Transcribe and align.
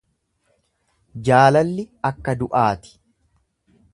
Jaalalli 1.27 1.85
akka 2.11 2.35
du'aa 2.39 2.69
ti. 2.87 2.97